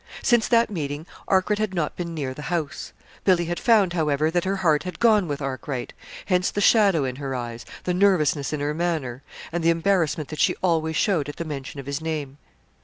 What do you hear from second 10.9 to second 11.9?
showed at the mention of